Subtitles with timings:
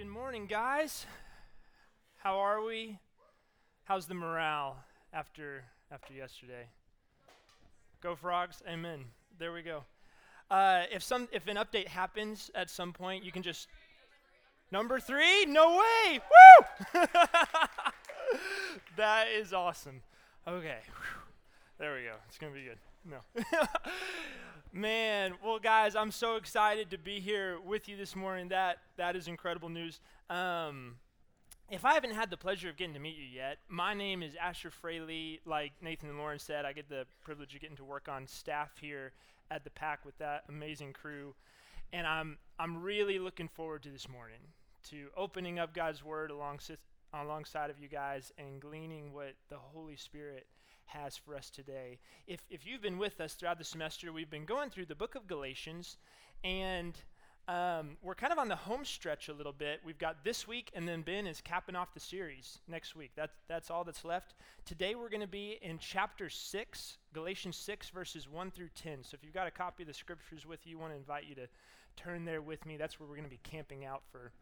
[0.00, 1.04] Good morning, guys.
[2.22, 2.98] How are we?
[3.84, 4.78] How's the morale
[5.12, 6.68] after after yesterday?
[8.02, 8.62] Go frogs!
[8.66, 9.04] Amen.
[9.38, 9.84] There we go.
[10.50, 13.68] Uh, if some if an update happens at some point, you can just
[14.72, 15.44] number three.
[15.44, 16.18] No way!
[16.94, 17.04] Woo!
[18.96, 20.00] that is awesome.
[20.48, 21.20] Okay, Whew.
[21.78, 22.14] there we go.
[22.26, 22.78] It's gonna be good.
[23.04, 23.18] No.
[24.72, 28.48] Man, well, guys, I'm so excited to be here with you this morning.
[28.48, 30.00] That that is incredible news.
[30.28, 30.96] Um,
[31.70, 34.36] if I haven't had the pleasure of getting to meet you yet, my name is
[34.40, 35.40] Asher Fraley.
[35.44, 38.70] Like Nathan and Lauren said, I get the privilege of getting to work on staff
[38.80, 39.12] here
[39.50, 41.34] at the pack with that amazing crew,
[41.92, 44.40] and I'm I'm really looking forward to this morning
[44.90, 46.78] to opening up God's Word alongside
[47.12, 50.46] alongside of you guys and gleaning what the Holy Spirit
[50.92, 51.98] has for us today.
[52.26, 55.14] If, if you've been with us throughout the semester, we've been going through the book
[55.14, 55.96] of Galatians,
[56.44, 56.96] and
[57.48, 59.80] um, we're kind of on the home stretch a little bit.
[59.84, 63.10] We've got this week, and then Ben is capping off the series next week.
[63.16, 64.34] That's, that's all that's left.
[64.64, 69.02] Today, we're going to be in chapter 6, Galatians 6, verses 1 through 10.
[69.02, 71.24] So if you've got a copy of the scriptures with you, I want to invite
[71.28, 71.48] you to
[71.96, 72.76] turn there with me.
[72.76, 74.32] That's where we're going to be camping out for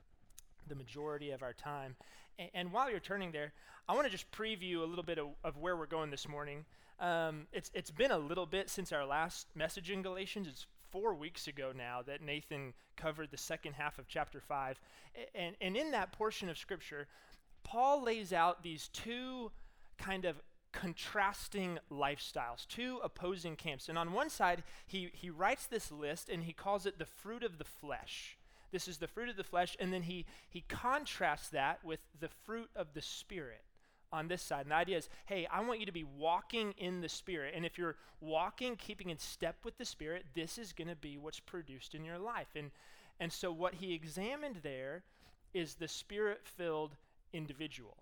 [0.68, 1.96] the majority of our time.
[2.38, 3.52] And, and while you're turning there,
[3.88, 6.64] I want to just preview a little bit of, of where we're going this morning.
[7.00, 10.48] Um, it's, it's been a little bit since our last message in Galatians.
[10.48, 14.80] It's four weeks ago now that Nathan covered the second half of chapter 5.
[15.34, 17.06] And, and in that portion of Scripture,
[17.62, 19.52] Paul lays out these two
[19.98, 20.40] kind of
[20.72, 23.88] contrasting lifestyles, two opposing camps.
[23.88, 27.42] And on one side, he, he writes this list and he calls it the fruit
[27.42, 28.37] of the flesh.
[28.70, 29.76] This is the fruit of the flesh.
[29.80, 33.62] And then he, he contrasts that with the fruit of the Spirit
[34.12, 34.62] on this side.
[34.62, 37.54] And the idea is hey, I want you to be walking in the Spirit.
[37.56, 41.18] And if you're walking, keeping in step with the Spirit, this is going to be
[41.18, 42.48] what's produced in your life.
[42.56, 42.70] And,
[43.20, 45.02] and so what he examined there
[45.54, 46.96] is the Spirit filled
[47.32, 47.96] individual.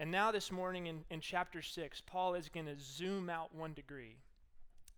[0.00, 3.74] And now, this morning in, in chapter 6, Paul is going to zoom out one
[3.74, 4.16] degree.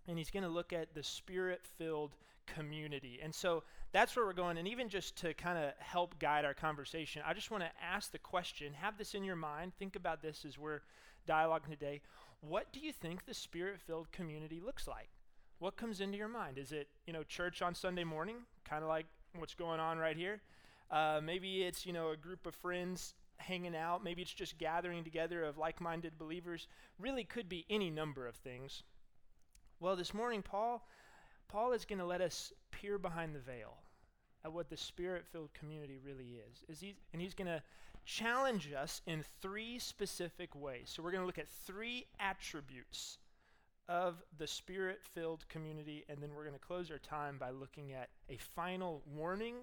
[0.06, 2.14] And he's going to look at the spirit filled
[2.46, 3.20] community.
[3.22, 4.58] And so that's where we're going.
[4.58, 8.10] And even just to kind of help guide our conversation, I just want to ask
[8.10, 9.72] the question have this in your mind.
[9.78, 10.80] Think about this as we're
[11.28, 12.00] dialoguing today.
[12.40, 15.10] What do you think the spirit filled community looks like?
[15.58, 16.58] What comes into your mind?
[16.58, 19.06] Is it, you know, church on Sunday morning, kind of like
[19.38, 20.40] what's going on right here?
[20.90, 24.02] Uh, maybe it's, you know, a group of friends hanging out.
[24.02, 26.66] Maybe it's just gathering together of like minded believers.
[26.98, 28.82] Really could be any number of things.
[29.80, 30.86] Well, this morning, Paul
[31.52, 33.74] Paul is going to let us peer behind the veil
[34.42, 36.64] at what the spirit filled community really is.
[36.66, 37.62] is he, and he's going to
[38.06, 40.90] challenge us in three specific ways.
[40.90, 43.18] So we're going to look at three attributes
[43.86, 47.92] of the spirit filled community, and then we're going to close our time by looking
[47.92, 49.56] at a final warning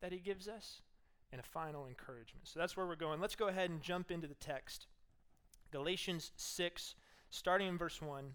[0.00, 0.80] that he gives us
[1.30, 2.48] and a final encouragement.
[2.48, 3.20] So that's where we're going.
[3.20, 4.86] Let's go ahead and jump into the text.
[5.70, 6.94] Galatians 6,
[7.28, 8.34] starting in verse 1.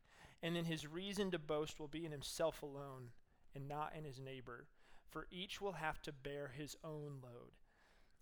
[0.43, 3.09] and then his reason to boast will be in himself alone
[3.55, 4.67] and not in his neighbor,
[5.09, 7.51] for each will have to bear his own load.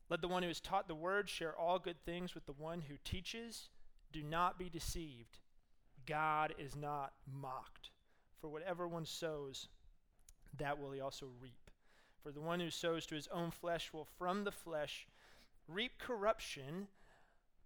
[0.09, 2.81] Let the one who is taught the word share all good things with the one
[2.81, 3.69] who teaches.
[4.11, 5.37] Do not be deceived.
[6.07, 7.91] God is not mocked.
[8.41, 9.67] For whatever one sows,
[10.57, 11.69] that will he also reap.
[12.23, 15.07] For the one who sows to his own flesh will from the flesh
[15.67, 16.87] reap corruption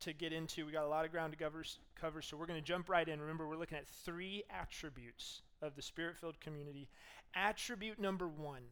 [0.00, 0.66] to get into.
[0.66, 1.64] We got a lot of ground to cover,
[2.00, 3.20] cover so we're going to jump right in.
[3.20, 6.88] Remember, we're looking at three attributes of the spirit filled community.
[7.34, 8.62] Attribute number one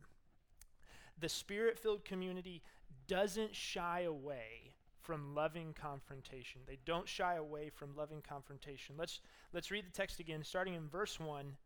[1.18, 2.62] the spirit filled community
[3.06, 6.60] doesn't shy away from loving confrontation.
[6.66, 8.96] They don't shy away from loving confrontation.
[8.98, 9.20] Let's,
[9.52, 11.56] let's read the text again, starting in verse 1.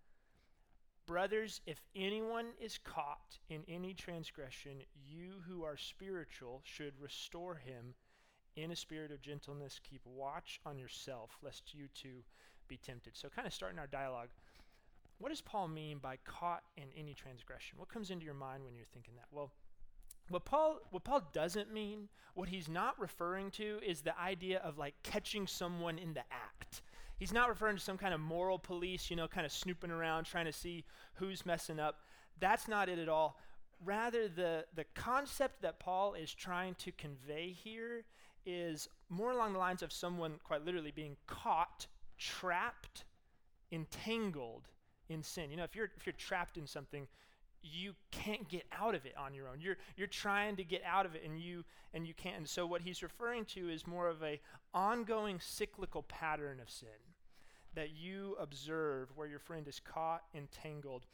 [1.07, 7.95] Brothers, if anyone is caught in any transgression, you who are spiritual should restore him
[8.57, 9.81] in a spirit of gentleness.
[9.89, 12.25] Keep watch on yourself, lest you too
[12.69, 13.17] be tempted.
[13.17, 14.31] So, kind of starting our dialogue.
[15.19, 17.79] What does Paul mean by caught in any transgression?
[17.79, 19.27] What comes into your mind when you're thinking that?
[19.31, 19.51] Well,
[20.29, 24.77] what Paul what Paul doesn't mean, what he's not referring to is the idea of
[24.77, 26.83] like catching someone in the act.
[27.17, 30.25] He's not referring to some kind of moral police, you know, kind of snooping around
[30.25, 32.01] trying to see who's messing up.
[32.41, 33.39] That's not it at all.
[33.85, 38.05] Rather, the, the concept that Paul is trying to convey here
[38.47, 43.05] is more along the lines of someone quite literally being caught, trapped,
[43.73, 44.69] entangled
[45.09, 45.51] in sin.
[45.51, 47.07] You know, if you're if you're trapped in something,
[47.63, 49.61] you can't get out of it on your own.
[49.61, 52.37] You're you're trying to get out of it and you and you can't.
[52.37, 54.41] And so what he's referring to is more of a
[54.73, 56.89] ongoing cyclical pattern of sin
[57.75, 61.07] that you observe where your friend is caught entangled.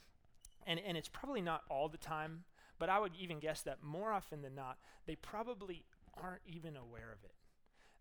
[0.66, 2.44] And and it's probably not all the time,
[2.78, 5.84] but I would even guess that more often than not, they probably
[6.20, 7.34] aren't even aware of it.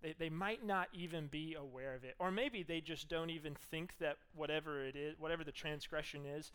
[0.01, 2.15] They, they might not even be aware of it.
[2.19, 6.51] Or maybe they just don't even think that whatever it is, whatever the transgression is,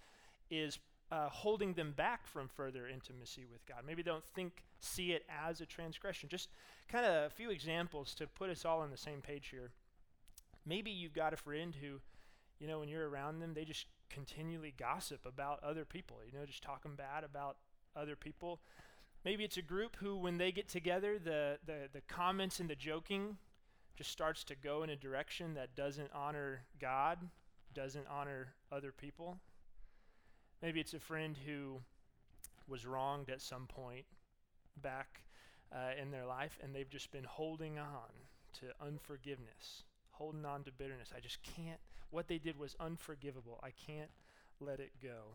[0.51, 0.79] is
[1.13, 3.79] uh, holding them back from further intimacy with God.
[3.87, 6.29] Maybe they don't think, see it as a transgression.
[6.29, 6.49] Just
[6.89, 9.71] kind of a few examples to put us all on the same page here.
[10.65, 12.01] Maybe you've got a friend who,
[12.59, 16.45] you know, when you're around them, they just continually gossip about other people, you know,
[16.45, 17.57] just talking bad about
[17.95, 18.61] other people.
[19.27, 22.77] Maybe it's a group who, when they get together, the, the, the comments and the
[22.77, 23.39] joking
[23.97, 27.19] just starts to go in a direction that doesn't honor God,
[27.75, 29.39] doesn't honor other people.
[30.63, 31.81] Maybe it's a friend who
[32.69, 34.05] was wronged at some point
[34.81, 35.23] back
[35.75, 38.13] uh, in their life, and they've just been holding on
[38.61, 39.83] to unforgiveness,
[40.13, 41.11] holding on to bitterness.
[41.13, 41.81] I just can't.
[42.11, 43.59] What they did was unforgivable.
[43.61, 44.11] I can't
[44.61, 45.35] let it go.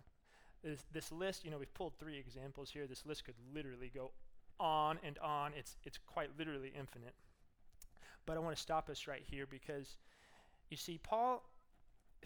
[0.63, 2.85] This, this list, you know, we've pulled three examples here.
[2.85, 4.11] This list could literally go
[4.59, 5.53] on and on.
[5.57, 7.15] It's, it's quite literally infinite.
[8.25, 9.97] But I want to stop us right here because
[10.69, 11.43] you see, Paul,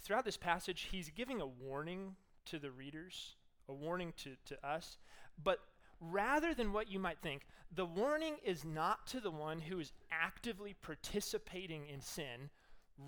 [0.01, 2.15] throughout this passage, he's giving a warning
[2.45, 3.35] to the readers,
[3.69, 4.97] a warning to, to us.
[5.41, 5.59] But
[5.99, 7.43] rather than what you might think,
[7.73, 12.49] the warning is not to the one who is actively participating in sin.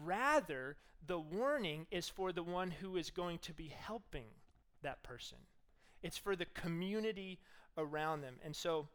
[0.04, 4.26] Rather, the warning is for the one who is going to be helping
[4.84, 5.38] that person.
[6.04, 7.40] It's for the community
[7.78, 8.36] around them.
[8.44, 8.88] And so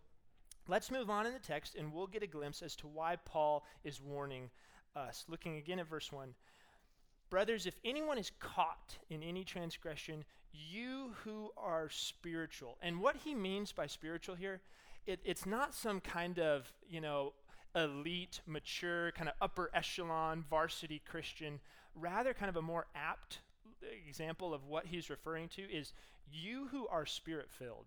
[0.68, 3.64] let's move on in the text and we'll get a glimpse as to why Paul
[3.84, 4.50] is warning
[4.94, 5.24] us.
[5.28, 6.34] Looking again at verse 1.
[7.30, 12.76] Brothers, if anyone is caught in any transgression, you who are spiritual.
[12.82, 14.60] And what he means by spiritual here,
[15.06, 17.32] it, it's not some kind of, you know,
[17.74, 21.60] elite, mature, kind of upper echelon varsity Christian.
[21.94, 23.40] Rather, kind of a more apt
[23.90, 25.92] example of what he's referring to is
[26.30, 27.86] you who are spirit filled,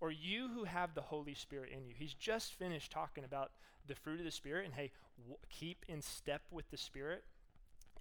[0.00, 1.94] or you who have the Holy Spirit in you.
[1.96, 3.52] He's just finished talking about
[3.86, 7.24] the fruit of the Spirit and hey, w- keep in step with the Spirit.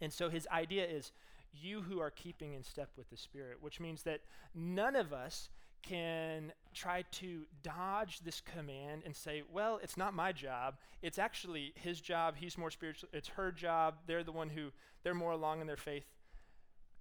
[0.01, 1.11] And so his idea is
[1.53, 4.21] you who are keeping in step with the Spirit, which means that
[4.55, 5.49] none of us
[5.83, 10.75] can try to dodge this command and say, well, it's not my job.
[11.01, 12.35] It's actually his job.
[12.37, 13.09] He's more spiritual.
[13.13, 13.95] It's her job.
[14.07, 14.71] They're the one who,
[15.03, 16.05] they're more along in their faith.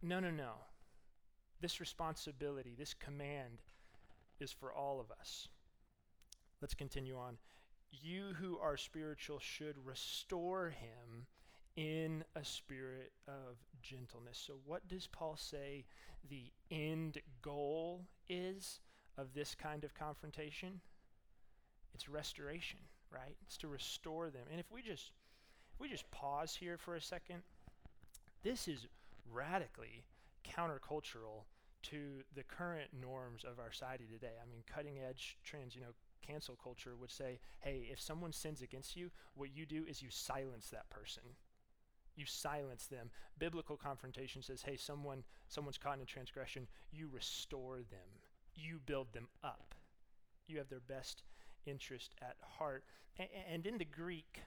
[0.02, 0.52] No, no, no.
[1.60, 3.62] This responsibility, this command
[4.40, 5.48] is for all of us.
[6.60, 7.38] Let's continue on.
[7.90, 11.26] You who are spiritual should restore him
[11.76, 14.42] in a spirit of gentleness.
[14.44, 15.84] So, what does Paul say
[16.28, 18.80] the end goal is
[19.16, 20.80] of this kind of confrontation?
[21.94, 22.80] It's restoration,
[23.10, 23.36] right?
[23.46, 24.46] It's to restore them.
[24.50, 25.12] And if we just
[25.74, 27.42] if we just pause here for a second,
[28.42, 28.86] this is
[29.30, 30.04] radically
[30.48, 31.44] countercultural
[31.82, 34.34] to the current norms of our society today.
[34.40, 35.94] I mean, cutting edge trends, you know,
[36.26, 40.08] cancel culture would say, hey, if someone sins against you, what you do is you
[40.10, 41.24] silence that person.
[42.14, 43.10] You silence them.
[43.38, 48.20] Biblical confrontation says, hey, someone someone's caught in a transgression, you restore them.
[48.54, 49.74] You build them up.
[50.46, 51.22] You have their best
[51.66, 52.84] interest at heart.
[53.18, 54.42] A- and in the Greek,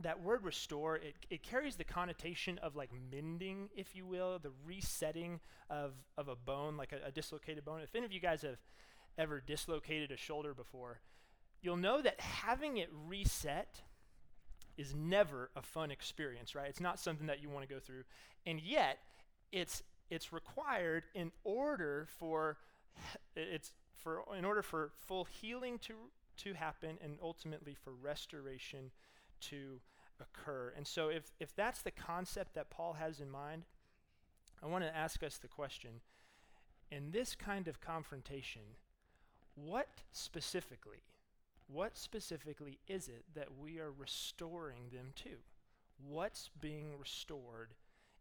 [0.00, 4.50] that word restore, it, it carries the connotation of like mending, if you will, the
[4.66, 7.80] resetting of, of a bone, like a, a dislocated bone.
[7.82, 8.58] If any of you guys have
[9.16, 11.00] ever dislocated a shoulder before,
[11.62, 13.80] you'll know that having it reset
[14.76, 16.68] is never a fun experience, right?
[16.68, 18.02] It's not something that you want to go through.
[18.46, 18.98] And yet,
[19.52, 22.58] it's it's required in order for
[23.36, 25.94] it's for in order for full healing to
[26.36, 28.90] to happen and ultimately for restoration
[29.42, 29.80] to
[30.20, 30.72] occur.
[30.76, 33.64] And so if if that's the concept that Paul has in mind,
[34.62, 36.00] I want to ask us the question
[36.90, 38.62] in this kind of confrontation,
[39.54, 41.02] what specifically
[41.66, 45.30] what specifically is it that we are restoring them to?
[46.06, 47.74] What's being restored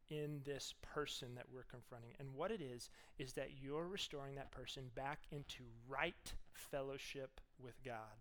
[0.10, 2.12] in this person that we're confronting.
[2.20, 7.82] And what it is, is that you're restoring that person back into right fellowship with
[7.84, 8.20] God.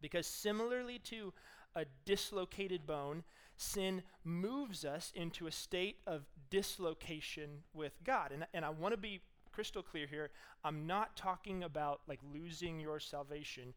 [0.00, 1.32] Because similarly to
[1.74, 3.24] a dislocated bone,
[3.56, 8.32] sin moves us into a state of dislocation with God.
[8.32, 9.20] And, and I want to be
[9.52, 10.30] crystal clear here.
[10.64, 13.74] I'm not talking about like losing your salvation,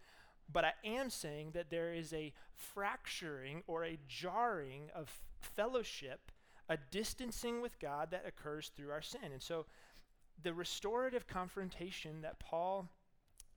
[0.52, 6.32] but I am saying that there is a fracturing or a jarring of fellowship
[6.72, 9.34] a distancing with God that occurs through our sin.
[9.34, 9.66] And so
[10.42, 12.88] the restorative confrontation that Paul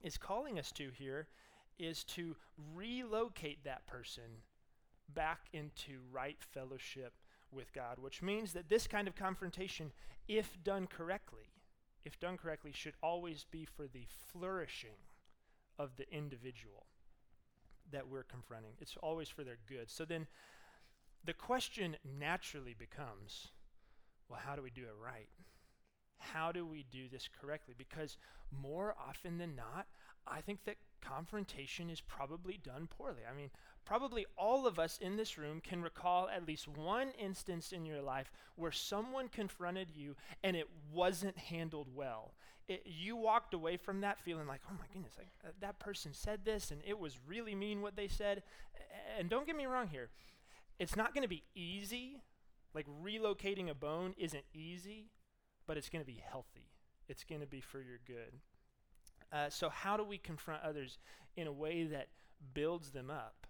[0.03, 1.27] is calling us to here
[1.77, 2.35] is to
[2.73, 4.23] relocate that person
[5.13, 7.13] back into right fellowship
[7.51, 9.91] with God, which means that this kind of confrontation,
[10.27, 11.51] if done correctly,
[12.03, 14.97] if done correctly, should always be for the flourishing
[15.77, 16.85] of the individual
[17.91, 18.73] that we're confronting.
[18.79, 19.89] It's always for their good.
[19.89, 20.27] So then
[21.23, 23.49] the question naturally becomes
[24.27, 25.29] well, how do we do it right?
[26.17, 27.75] How do we do this correctly?
[27.77, 28.17] Because
[28.51, 29.85] more often than not,
[30.27, 33.21] I think that confrontation is probably done poorly.
[33.29, 33.51] I mean,
[33.85, 38.01] probably all of us in this room can recall at least one instance in your
[38.01, 42.33] life where someone confronted you and it wasn't handled well.
[42.67, 46.13] It, you walked away from that feeling like, oh my goodness, like, uh, that person
[46.13, 48.41] said this and it was really mean what they said.
[49.19, 50.09] And don't get me wrong here,
[50.79, 52.21] it's not going to be easy.
[52.73, 55.11] Like relocating a bone isn't easy,
[55.67, 56.71] but it's going to be healthy.
[57.07, 58.39] It's going to be for your good.
[59.35, 60.97] Uh, so, how do we confront others
[61.35, 62.07] in a way that
[62.53, 63.47] builds them up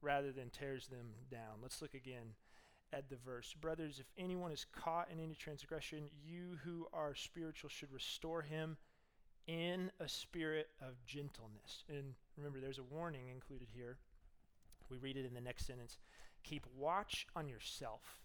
[0.00, 1.58] rather than tears them down?
[1.60, 2.34] Let's look again
[2.92, 3.52] at the verse.
[3.60, 8.76] Brothers, if anyone is caught in any transgression, you who are spiritual should restore him
[9.48, 11.82] in a spirit of gentleness.
[11.88, 13.96] And remember, there's a warning included here.
[14.88, 15.98] We read it in the next sentence.
[16.44, 18.20] Keep watch on yourself,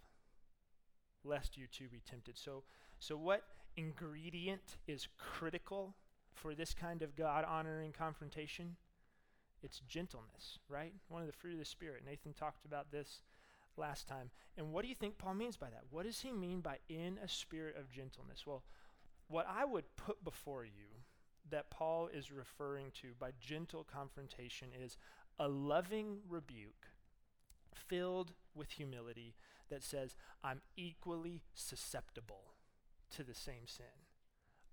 [1.24, 2.38] lest you too be tempted.
[2.38, 2.65] So,
[3.00, 3.41] so what
[3.77, 5.96] ingredient is critical
[6.38, 8.75] for this kind of God honoring confrontation?
[9.63, 10.94] It's gentleness, right?
[11.10, 12.03] One of the fruit of the Spirit.
[12.06, 13.22] Nathan talked about this
[13.75, 14.29] last time.
[14.58, 15.84] And what do you think Paul means by that?
[15.89, 18.46] What does he mean by in a spirit of gentleness?
[18.46, 18.63] Well,
[19.27, 21.03] what I would put before you
[21.50, 24.98] that Paul is referring to by gentle confrontation is
[25.39, 26.88] a loving rebuke
[27.74, 29.36] filled with humility
[29.70, 32.53] that says, I'm equally susceptible
[33.15, 33.86] to the same sin.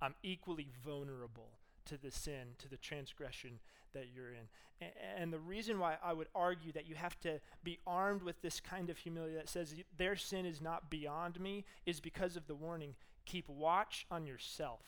[0.01, 1.51] I'm equally vulnerable
[1.87, 3.61] to the sin, to the transgression
[3.93, 4.49] that you're in.
[4.81, 8.41] A- and the reason why I would argue that you have to be armed with
[8.43, 12.47] this kind of humility that says their sin is not beyond me is because of
[12.47, 14.81] the warning keep watch on yourself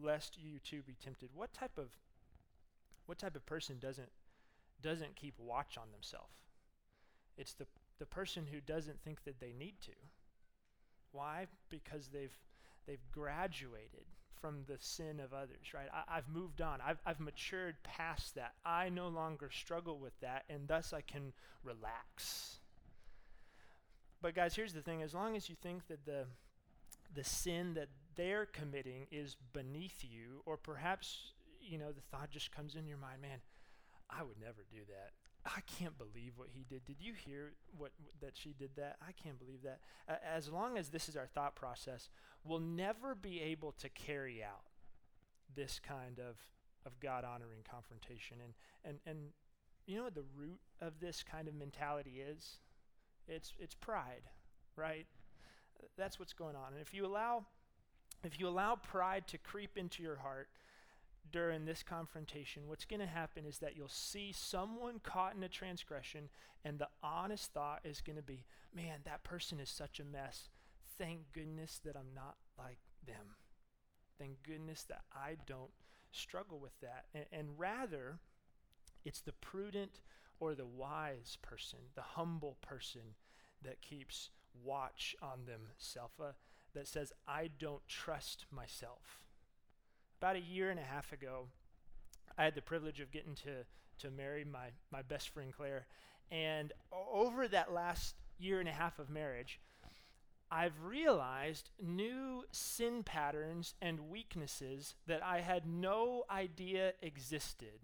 [0.00, 1.30] lest you too be tempted.
[1.34, 1.88] What type of
[3.06, 4.10] what type of person doesn't
[4.80, 6.34] doesn't keep watch on themselves?
[7.36, 7.66] It's the,
[7.98, 9.92] the person who doesn't think that they need to.
[11.12, 11.46] Why?
[11.68, 12.36] Because they've,
[12.86, 14.04] they've graduated
[14.40, 15.88] from the sin of others, right?
[15.92, 16.80] I, have moved on.
[16.84, 18.54] I've, I've matured past that.
[18.64, 22.58] I no longer struggle with that, and thus I can relax.
[24.20, 26.26] But, guys, here's the thing as long as you think that the,
[27.14, 32.54] the sin that they're committing is beneath you, or perhaps, you know, the thought just
[32.54, 33.38] comes in your mind, man,
[34.10, 35.12] I would never do that.
[35.44, 36.84] I can't believe what he did.
[36.84, 38.96] Did you hear what that she did that?
[39.02, 39.80] I can't believe that.
[40.24, 42.10] As long as this is our thought process,
[42.44, 44.66] we'll never be able to carry out
[45.54, 46.36] this kind of
[46.86, 48.36] of God honoring confrontation.
[48.44, 49.18] And and and
[49.86, 52.58] you know what the root of this kind of mentality is?
[53.26, 54.22] It's it's pride,
[54.76, 55.06] right?
[55.96, 56.72] That's what's going on.
[56.72, 57.46] And if you allow
[58.22, 60.48] if you allow pride to creep into your heart,
[61.32, 65.48] during this confrontation, what's going to happen is that you'll see someone caught in a
[65.48, 66.28] transgression,
[66.64, 70.48] and the honest thought is going to be, man, that person is such a mess.
[70.98, 73.36] Thank goodness that I'm not like them.
[74.18, 75.72] Thank goodness that I don't
[76.12, 77.06] struggle with that.
[77.14, 78.18] And, and rather,
[79.04, 80.00] it's the prudent
[80.38, 83.16] or the wise person, the humble person
[83.62, 84.30] that keeps
[84.62, 86.32] watch on themselves, uh,
[86.74, 89.22] that says, I don't trust myself
[90.22, 91.48] about a year and a half ago,
[92.38, 93.64] I had the privilege of getting to,
[93.98, 95.88] to marry my, my best friend Claire.
[96.30, 96.72] And
[97.12, 99.58] over that last year and a half of marriage,
[100.48, 107.80] I've realized new sin patterns and weaknesses that I had no idea existed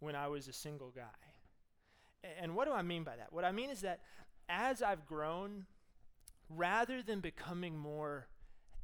[0.00, 2.28] when I was a single guy.
[2.40, 3.32] And what do I mean by that?
[3.32, 4.00] What I mean is that
[4.48, 5.66] as I've grown,
[6.48, 8.26] rather than becoming more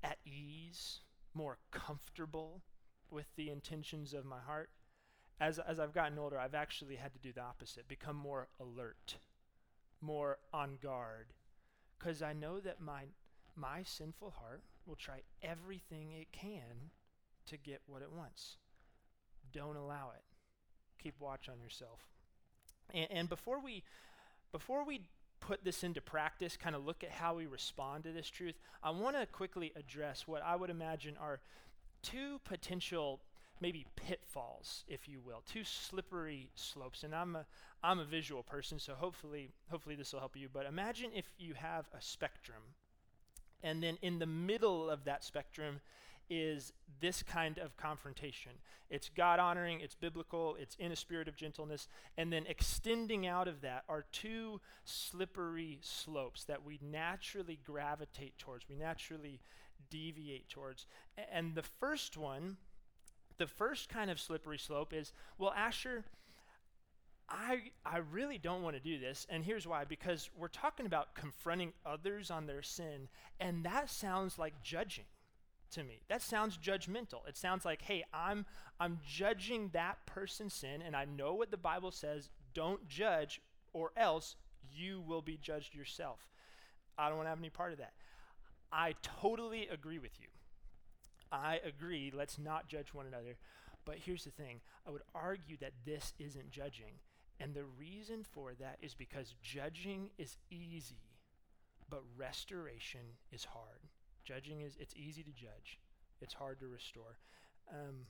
[0.04, 1.00] at ease,
[1.34, 2.62] more comfortable
[3.10, 4.70] with the intentions of my heart,
[5.40, 9.16] as, as I've gotten older, I've actually had to do the opposite become more alert,
[10.00, 11.32] more on guard.
[11.98, 13.04] Because I know that my,
[13.56, 16.90] my sinful heart will try everything it can
[17.46, 18.56] to get what it wants.
[19.52, 20.22] Don't allow it.
[21.02, 22.00] Keep watch on yourself.
[22.92, 23.84] And, and before we
[24.52, 25.00] before we
[25.40, 28.90] put this into practice, kind of look at how we respond to this truth, I
[28.90, 31.40] want to quickly address what I would imagine are
[32.04, 33.20] two potential
[33.60, 37.02] maybe pitfalls, if you will, two slippery slopes.
[37.02, 37.46] And I'm a
[37.82, 40.48] I'm a visual person, so hopefully hopefully this will help you.
[40.52, 42.62] But imagine if you have a spectrum,
[43.62, 45.80] and then in the middle of that spectrum
[46.30, 48.52] is this kind of confrontation.
[48.88, 53.48] It's God honoring, it's biblical, it's in a spirit of gentleness, and then extending out
[53.48, 59.40] of that are two slippery slopes that we naturally gravitate towards, we naturally
[59.90, 60.86] deviate towards.
[61.32, 62.56] And the first one,
[63.38, 66.04] the first kind of slippery slope is well, Asher,
[67.28, 71.14] I, I really don't want to do this, and here's why because we're talking about
[71.14, 73.08] confronting others on their sin,
[73.40, 75.06] and that sounds like judging
[75.74, 76.02] to me.
[76.08, 77.26] That sounds judgmental.
[77.26, 78.46] It sounds like, hey, I'm
[78.80, 83.40] I'm judging that person's sin and I know what the Bible says, don't judge
[83.72, 84.36] or else
[84.72, 86.28] you will be judged yourself.
[86.98, 87.92] I don't want to have any part of that.
[88.72, 90.28] I totally agree with you.
[91.30, 93.36] I agree, let's not judge one another.
[93.84, 97.00] But here's the thing I would argue that this isn't judging.
[97.40, 101.02] And the reason for that is because judging is easy,
[101.90, 103.00] but restoration
[103.32, 103.88] is hard.
[104.24, 105.80] Judging is, it's easy to judge,
[106.20, 107.18] it's hard to restore.
[107.70, 108.06] Um,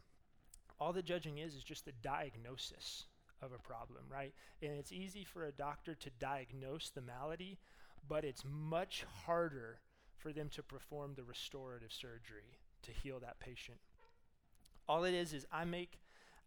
[0.78, 3.06] all the judging is is just the diagnosis
[3.42, 4.32] of a problem, right?
[4.62, 7.58] And it's easy for a doctor to diagnose the malady,
[8.08, 9.78] but it's much harder
[10.24, 13.76] for them to perform the restorative surgery to heal that patient.
[14.88, 16.00] All it is is I make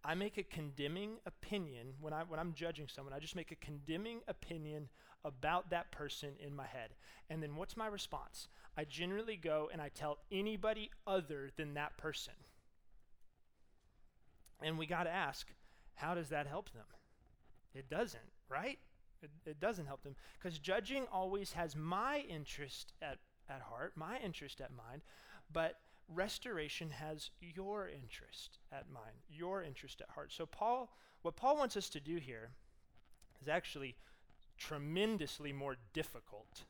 [0.04, 3.14] I make a condemning opinion when I when I'm judging someone.
[3.14, 4.90] I just make a condemning opinion
[5.24, 6.96] about that person in my head.
[7.30, 8.48] And then what's my response?
[8.76, 12.34] I generally go and I tell anybody other than that person.
[14.60, 15.48] And we got to ask,
[15.96, 16.86] how does that help them?
[17.76, 18.80] It doesn't, right?
[19.22, 23.18] It, it doesn't help them because judging always has my interest at,
[23.50, 25.02] at heart, my interest at mind,
[25.52, 25.80] but
[26.14, 30.32] restoration has your interest at mind, your interest at heart.
[30.32, 32.52] So Paul, what Paul wants us to do here
[33.42, 33.96] is actually
[34.58, 36.64] tremendously more difficult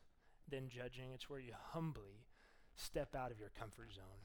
[0.48, 1.12] than judging.
[1.14, 2.26] It's where you humbly
[2.74, 4.24] step out of your comfort zone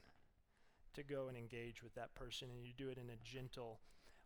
[0.94, 3.80] to go and engage with that person, and you do it in a gentle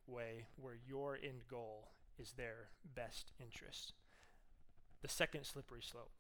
[0.07, 1.89] way where your end goal
[2.19, 3.93] is their best interest.
[5.03, 6.11] The second slippery slope.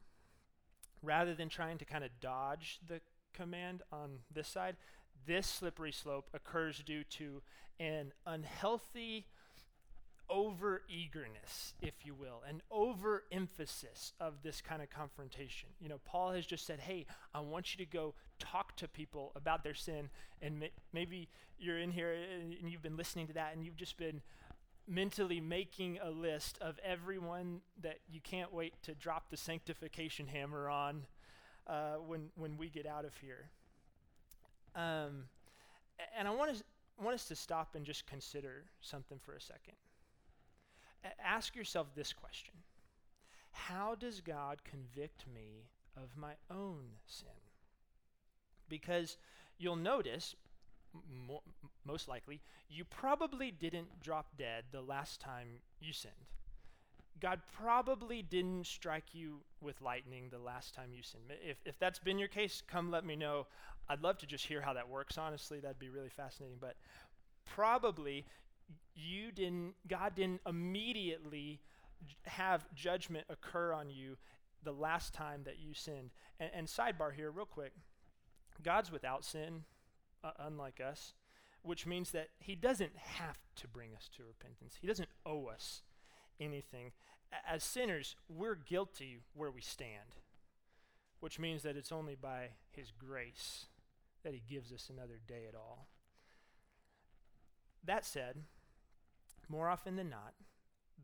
[1.03, 3.01] Rather than trying to kind of dodge the
[3.33, 4.77] command on this side,
[5.27, 7.43] this slippery slope occurs due to
[7.79, 9.27] an unhealthy
[10.31, 15.71] over eagerness, if you will, an overemphasis of this kind of confrontation.
[15.81, 19.33] You know, Paul has just said, Hey, I want you to go talk to people
[19.37, 20.11] about their sin.
[20.43, 24.21] And maybe you're in here and you've been listening to that and you've just been
[24.89, 30.69] mentally making a list of everyone that you can't wait to drop the sanctification hammer
[30.69, 31.07] on
[31.67, 33.51] uh, when, when we get out of here.
[34.75, 35.25] Um,
[36.17, 36.63] and I want,
[37.03, 39.75] want us to stop and just consider something for a second
[41.25, 42.55] ask yourself this question
[43.51, 47.29] How does God convict me of my own sin?
[48.69, 49.17] Because
[49.59, 50.35] you'll notice,
[51.27, 51.43] mo-
[51.85, 56.15] most likely, you probably didn't drop dead the last time you sinned.
[57.21, 61.25] God probably didn't strike you with lightning the last time you sinned.
[61.43, 63.47] If, if that's been your case, come let me know.
[63.89, 65.59] I'd love to just hear how that works, honestly.
[65.61, 66.59] That'd be really fascinating.
[66.61, 66.77] But
[67.45, 68.27] probably
[68.95, 71.61] you didn't, God didn't immediately
[72.25, 74.17] have judgment occur on you
[74.63, 76.11] the last time that you sinned.
[76.39, 77.73] And, and sidebar here, real quick
[78.63, 79.65] God's without sin,
[80.23, 81.15] uh, unlike us,
[81.63, 85.83] which means that He doesn't have to bring us to repentance, He doesn't owe us
[86.41, 86.93] anything.
[87.47, 90.17] As sinners, we're guilty where we stand,
[91.21, 93.67] which means that it's only by His grace
[94.25, 95.89] that He gives us another day at all.
[97.85, 98.37] That said,
[99.49, 100.35] more often than not,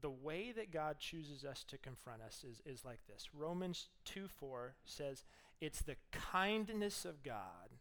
[0.00, 4.28] the way that God chooses us to confront us is, is like this Romans 2
[4.28, 5.24] 4 says,
[5.60, 7.73] It's the kindness of God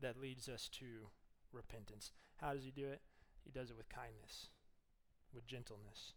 [0.00, 1.08] that leads us to
[1.52, 2.12] repentance.
[2.36, 3.00] How does He do it?
[3.44, 4.48] He does it with kindness,
[5.34, 6.12] with gentleness.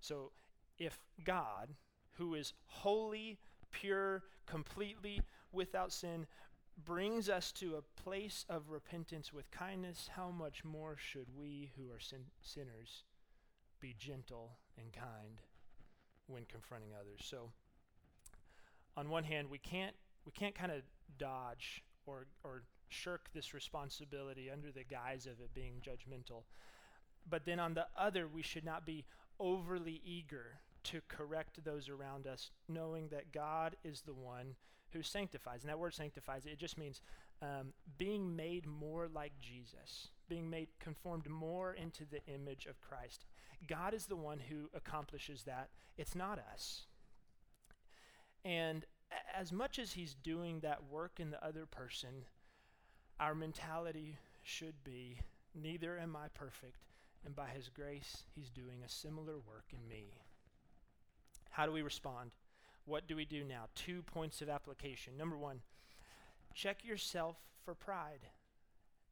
[0.00, 0.32] So
[0.78, 1.74] if God,
[2.12, 3.38] who is holy,
[3.70, 5.20] pure, completely
[5.52, 6.26] without sin,
[6.84, 11.92] brings us to a place of repentance with kindness, how much more should we who
[11.92, 13.04] are sin- sinners
[13.80, 15.40] be gentle and kind
[16.26, 17.20] when confronting others?
[17.22, 17.50] So,
[18.96, 20.82] on one hand, we can't we can't kind of
[21.18, 26.42] dodge or or shirk this responsibility under the guise of it being judgmental.
[27.28, 29.04] But then on the other, we should not be
[29.38, 34.54] overly eager to correct those around us, knowing that God is the one
[34.92, 35.62] who sanctifies.
[35.62, 37.00] And that word sanctifies, it just means
[37.42, 43.24] um, being made more like Jesus, being made conformed more into the image of Christ.
[43.66, 46.86] God is the one who accomplishes that, it's not us.
[48.44, 48.84] And
[49.34, 52.24] as much as He's doing that work in the other person,
[53.20, 55.18] our mentality should be
[55.54, 56.86] neither am I perfect,
[57.24, 60.14] and by His grace, He's doing a similar work in me.
[61.50, 62.30] How do we respond?
[62.86, 63.66] What do we do now?
[63.74, 65.18] Two points of application.
[65.18, 65.60] Number one,
[66.54, 68.20] check yourself for pride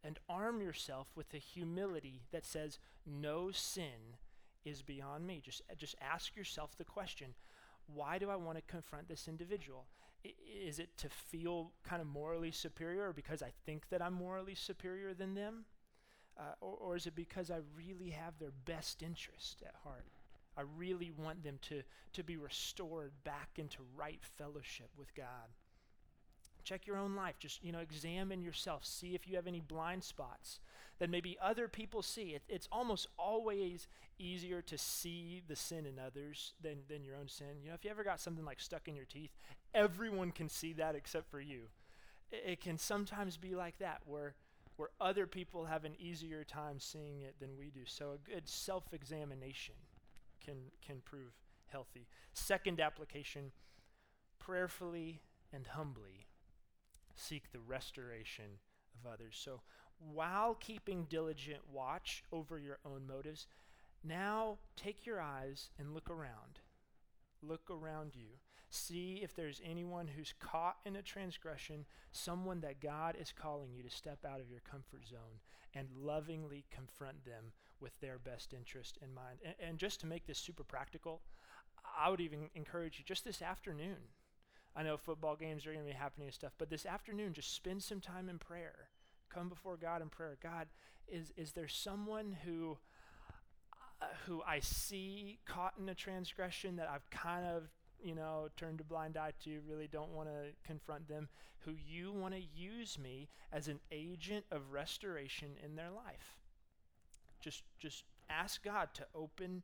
[0.02, 4.16] and arm yourself with the humility that says, No sin
[4.64, 5.42] is beyond me.
[5.44, 7.34] Just, just ask yourself the question
[7.94, 9.86] why do I want to confront this individual?
[10.24, 14.54] Is it to feel kind of morally superior or because I think that I'm morally
[14.54, 15.64] superior than them?
[16.38, 20.06] Uh, or, or is it because I really have their best interest at heart?
[20.56, 21.82] I really want them to,
[22.14, 25.54] to be restored back into right fellowship with God.
[26.68, 27.38] Check your own life.
[27.38, 28.84] Just, you know, examine yourself.
[28.84, 30.60] See if you have any blind spots
[30.98, 32.34] that maybe other people see.
[32.34, 37.26] It, it's almost always easier to see the sin in others than, than your own
[37.26, 37.62] sin.
[37.62, 39.30] You know, if you ever got something like stuck in your teeth,
[39.74, 41.68] everyone can see that except for you.
[42.30, 44.34] It, it can sometimes be like that where
[44.76, 47.80] where other people have an easier time seeing it than we do.
[47.84, 49.74] So a good self-examination
[50.44, 50.54] can,
[50.86, 51.32] can prove
[51.66, 52.06] healthy.
[52.32, 53.50] Second application
[54.38, 56.26] prayerfully and humbly
[57.18, 58.58] seek the restoration
[58.94, 59.38] of others.
[59.38, 59.60] So
[59.98, 63.46] while keeping diligent watch over your own motives,
[64.04, 66.60] now take your eyes and look around.
[67.42, 68.38] Look around you.
[68.70, 73.82] See if there's anyone who's caught in a transgression, someone that God is calling you
[73.82, 75.40] to step out of your comfort zone
[75.74, 79.38] and lovingly confront them with their best interest in mind.
[79.44, 81.22] And, and just to make this super practical,
[81.98, 83.96] I would even encourage you just this afternoon.
[84.78, 87.54] I know football games are going to be happening and stuff, but this afternoon, just
[87.54, 88.88] spend some time in prayer.
[89.28, 90.36] Come before God in prayer.
[90.40, 90.68] God,
[91.08, 92.78] is, is there someone who,
[94.00, 97.64] uh, who I see caught in a transgression that I've kind of
[98.02, 101.28] you know, turned a blind eye to, really don't want to confront them,
[101.60, 106.38] who you want to use me as an agent of restoration in their life.
[107.40, 109.62] Just just ask God to open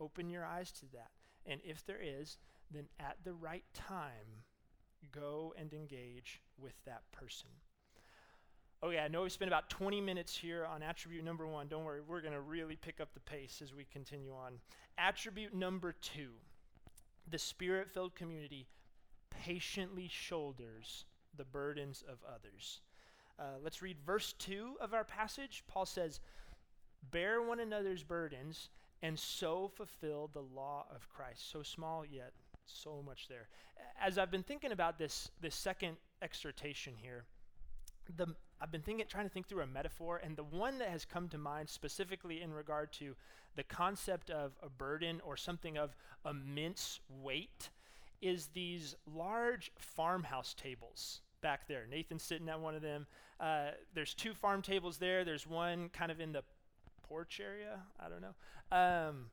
[0.00, 1.10] open your eyes to that.
[1.44, 2.38] And if there is,
[2.70, 4.44] then at the right time,
[5.12, 7.48] go and engage with that person.
[8.84, 11.66] Okay, I know we spent about 20 minutes here on attribute number one.
[11.66, 14.54] Don't worry, we're going to really pick up the pace as we continue on.
[14.98, 16.30] Attribute number two
[17.28, 18.66] the spirit filled community
[19.30, 21.04] patiently shoulders
[21.36, 22.80] the burdens of others.
[23.38, 25.64] Uh, let's read verse 2 of our passage.
[25.66, 26.20] Paul says,
[27.10, 28.70] Bear one another's burdens,
[29.02, 31.50] and so fulfill the law of Christ.
[31.50, 32.32] So small, yet
[32.66, 33.48] so much there.
[34.00, 37.24] As I've been thinking about this, this second exhortation here,
[38.16, 38.26] the,
[38.60, 41.28] I've been thinking, trying to think through a metaphor, and the one that has come
[41.30, 43.16] to mind specifically in regard to
[43.56, 45.96] the concept of a burden or something of
[46.28, 47.70] immense weight
[48.22, 51.86] is these large farmhouse tables back there.
[51.90, 53.06] Nathan's sitting at one of them.
[53.38, 55.24] Uh, there's two farm tables there.
[55.24, 56.42] There's one kind of in the
[57.08, 57.80] porch area.
[58.00, 58.34] I don't know.
[58.76, 59.26] Um,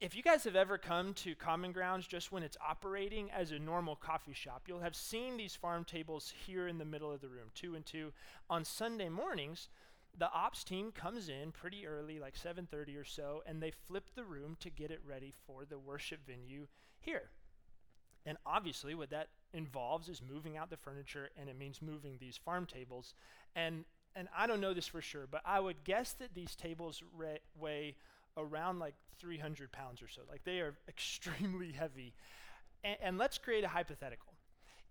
[0.00, 3.58] if you guys have ever come to Common Grounds just when it's operating as a
[3.58, 7.28] normal coffee shop, you'll have seen these farm tables here in the middle of the
[7.28, 8.12] room, two and two.
[8.50, 9.68] On Sunday mornings,
[10.18, 14.24] the ops team comes in pretty early, like 7:30 or so, and they flip the
[14.24, 17.30] room to get it ready for the worship venue here.
[18.26, 22.36] And obviously, what that involves is moving out the furniture, and it means moving these
[22.36, 23.14] farm tables.
[23.54, 27.02] And and I don't know this for sure, but I would guess that these tables
[27.14, 27.96] re- weigh
[28.36, 30.22] around like 300 pounds or so.
[30.28, 32.14] Like they are extremely heavy.
[32.84, 34.32] And, and let's create a hypothetical.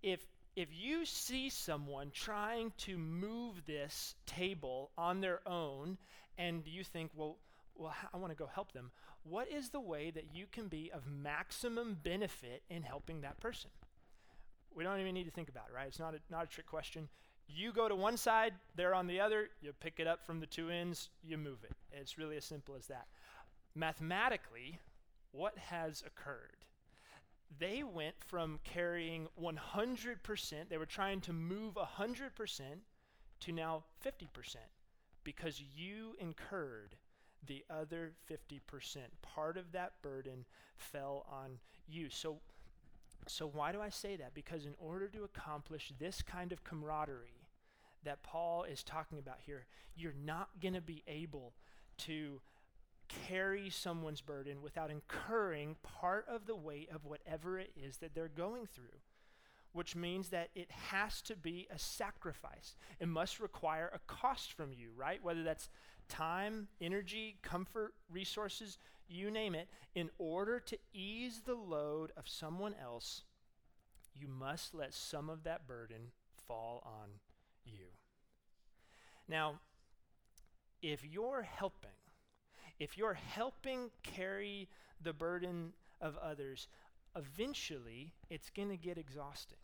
[0.01, 5.97] If if you see someone trying to move this table on their own,
[6.37, 7.37] and you think, well,
[7.75, 8.91] well, I want to go help them.
[9.23, 13.71] what is the way that you can be of maximum benefit in helping that person?
[14.73, 15.87] We don't even need to think about it, right?
[15.87, 17.09] It's not a, not a trick question.
[17.47, 20.45] You go to one side, they're on the other, you pick it up from the
[20.45, 21.75] two ends, you move it.
[21.91, 23.07] It's really as simple as that.
[23.75, 24.79] Mathematically,
[25.31, 26.65] what has occurred?
[27.59, 32.61] They went from carrying 100%, they were trying to move 100%
[33.41, 34.55] to now 50%
[35.23, 36.95] because you incurred
[37.45, 38.59] the other 50%.
[39.21, 40.45] Part of that burden
[40.77, 42.09] fell on you.
[42.09, 42.39] So
[43.27, 44.33] so, why do I say that?
[44.33, 47.47] Because in order to accomplish this kind of camaraderie
[48.03, 51.53] that Paul is talking about here, you're not going to be able
[51.99, 52.39] to
[53.27, 58.27] carry someone's burden without incurring part of the weight of whatever it is that they're
[58.27, 58.99] going through.
[59.73, 62.77] Which means that it has to be a sacrifice.
[62.99, 65.21] It must require a cost from you, right?
[65.21, 65.69] Whether that's
[66.07, 68.77] time, energy, comfort, resources,
[69.09, 73.23] you name it, in order to ease the load of someone else,
[74.13, 76.11] you must let some of that burden
[76.47, 77.09] fall on
[77.65, 77.87] you.
[79.27, 79.59] Now,
[80.81, 81.89] if you're helping,
[82.79, 84.67] if you're helping carry
[85.01, 86.67] the burden of others,
[87.15, 89.57] eventually it's going to get exhausting.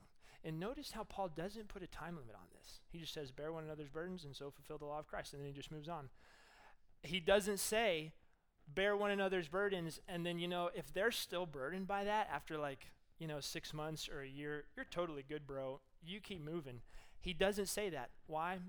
[0.44, 2.80] And notice how Paul doesn't put a time limit on this.
[2.90, 5.34] He just says, Bear one another's burdens and so fulfill the law of Christ.
[5.34, 6.10] And then he just moves on.
[7.04, 8.14] He doesn't say,
[8.68, 12.58] bear one another's burdens and then you know if they're still burdened by that after
[12.58, 16.82] like you know six months or a year you're totally good bro you keep moving
[17.20, 18.60] he doesn't say that why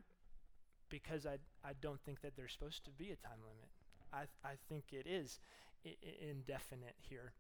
[0.89, 3.69] because i, I don't think that there's supposed to be a time limit
[4.13, 5.41] i, I think it is
[5.85, 5.97] I-
[6.31, 7.33] indefinite here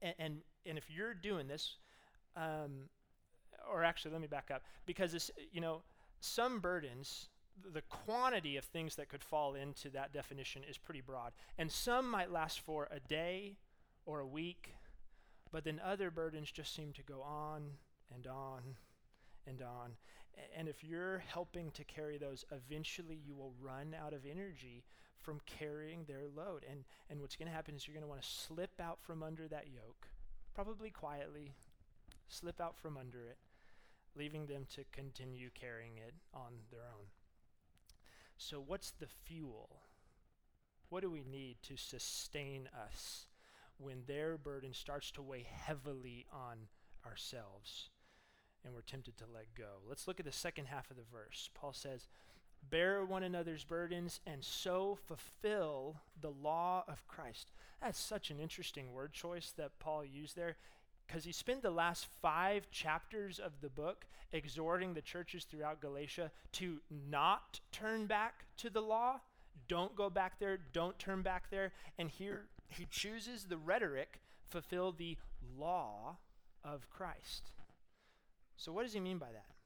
[0.00, 1.76] and, and, and if you're doing this
[2.36, 2.88] um,
[3.70, 5.82] or actually let me back up because this you know
[6.20, 7.28] some burdens
[7.72, 11.32] the quantity of things that could fall into that definition is pretty broad.
[11.58, 13.56] And some might last for a day
[14.06, 14.74] or a week,
[15.50, 17.62] but then other burdens just seem to go on
[18.14, 18.76] and on
[19.46, 19.92] and on.
[20.56, 24.84] And if you're helping to carry those, eventually you will run out of energy
[25.20, 26.64] from carrying their load.
[26.68, 29.22] And, and what's going to happen is you're going to want to slip out from
[29.22, 30.08] under that yoke,
[30.54, 31.52] probably quietly,
[32.28, 33.38] slip out from under it,
[34.16, 37.06] leaving them to continue carrying it on their own.
[38.36, 39.82] So, what's the fuel?
[40.88, 43.26] What do we need to sustain us
[43.78, 46.68] when their burden starts to weigh heavily on
[47.06, 47.88] ourselves
[48.64, 49.80] and we're tempted to let go?
[49.88, 51.50] Let's look at the second half of the verse.
[51.54, 52.08] Paul says,
[52.70, 57.50] Bear one another's burdens and so fulfill the law of Christ.
[57.82, 60.56] That's such an interesting word choice that Paul used there
[61.06, 66.30] because he spent the last five chapters of the book exhorting the churches throughout Galatia
[66.52, 69.20] to not turn back to the law.
[69.68, 70.58] Don't go back there.
[70.72, 71.72] Don't turn back there.
[71.98, 75.16] And here he chooses the rhetoric fulfill the
[75.58, 76.18] law
[76.64, 77.50] of Christ.
[78.62, 79.56] So, what does he mean by that?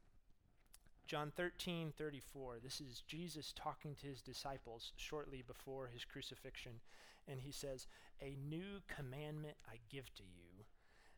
[1.07, 2.61] John 13, 34.
[2.65, 6.81] This is Jesus talking to his disciples shortly before his crucifixion.
[7.29, 7.89] And he says,
[8.23, 10.65] A new commandment I give to you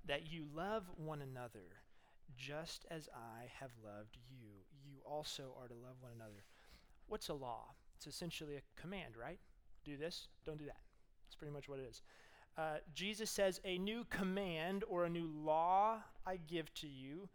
[0.09, 1.77] that you love one another
[2.37, 4.49] just as I have loved you.
[4.85, 6.43] You also are to love one another.
[7.07, 7.67] What's a law?
[7.97, 9.39] It's essentially a command, right?
[9.85, 10.81] Do this, don't do that.
[11.27, 12.03] That's pretty much what it is.
[12.57, 17.29] Uh, Jesus says, A new command or a new law I give to you.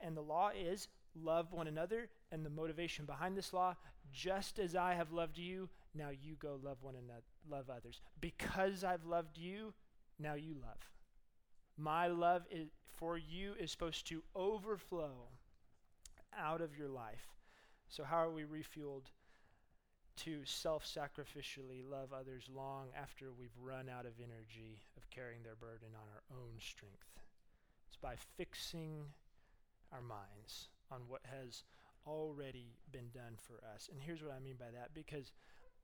[0.00, 2.08] And the law is love one another.
[2.32, 3.74] And the motivation behind this law,
[4.12, 8.00] just as I have loved you, now you go love one another, love others.
[8.20, 9.72] Because I've loved you,
[10.18, 10.78] now you love.
[11.76, 15.28] My love is, for you is supposed to overflow
[16.38, 17.26] out of your life.
[17.88, 19.06] So, how are we refueled
[20.18, 25.56] to self sacrificially love others long after we've run out of energy of carrying their
[25.56, 27.18] burden on our own strength?
[27.88, 29.06] It's by fixing
[29.92, 31.64] our minds on what has
[32.06, 33.88] already been done for us.
[33.92, 35.32] And here's what I mean by that because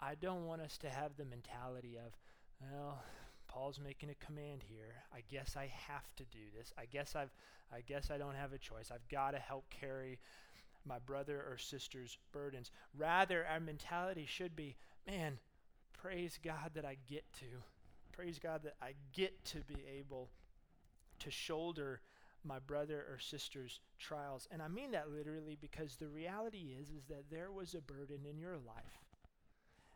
[0.01, 2.13] I don't want us to have the mentality of,
[2.61, 3.03] well,
[3.49, 4.95] Paul's making a command here.
[5.15, 6.73] I guess I have to do this.
[6.79, 7.31] I guess I've
[7.73, 8.91] I guess I don't have a choice.
[8.93, 10.21] I've got to help carry
[10.85, 12.71] my brother or sister's burdens.
[12.97, 15.39] Rather, our mentality should be, man,
[15.93, 17.47] praise God that I get to.
[18.13, 20.31] Praise God that I get to be able
[21.19, 22.01] to shoulder
[22.47, 24.47] my brother or sister's trials.
[24.51, 28.21] And I mean that literally because the reality is is that there was a burden
[28.29, 29.05] in your life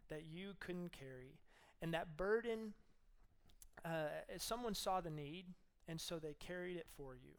[0.09, 1.39] that you couldn't carry.
[1.81, 2.75] And that burden
[3.85, 4.09] uh,
[4.39, 5.47] someone saw the need,
[5.89, 7.33] and so they carried it for you.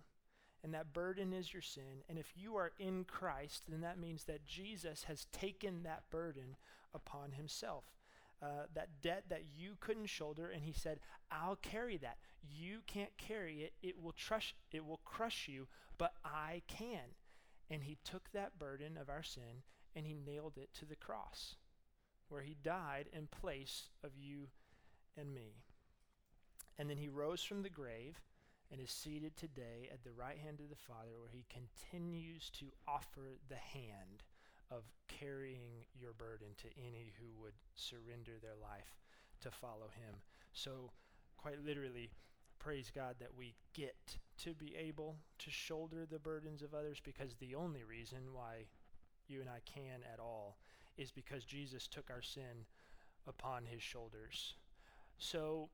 [0.64, 2.04] And that burden is your sin.
[2.08, 6.56] And if you are in Christ, then that means that Jesus has taken that burden
[6.94, 7.86] upon himself.
[8.42, 11.00] Uh, that debt that you couldn't shoulder, and he said,
[11.32, 12.18] "I'll carry that.
[12.42, 13.74] You can't carry it.
[13.82, 14.56] It will crush.
[14.72, 17.16] It will crush you, but I can."
[17.70, 19.64] And he took that burden of our sin
[19.96, 21.56] and he nailed it to the cross,
[22.30, 24.48] where he died in place of you
[25.18, 25.64] and me.
[26.78, 28.22] And then he rose from the grave
[28.72, 32.72] and is seated today at the right hand of the Father, where he continues to
[32.88, 34.24] offer the hand
[34.72, 38.96] of carrying your burden to any who would surrender their life
[39.42, 40.16] to follow him.
[40.54, 40.92] So,
[41.38, 42.10] quite literally,
[42.60, 47.36] praise God that we get to be able to shoulder the burdens of others because
[47.36, 48.66] the only reason why
[49.28, 50.58] you and I can at all
[50.98, 52.66] is because Jesus took our sin
[53.28, 54.56] upon his shoulders.
[55.18, 55.70] So,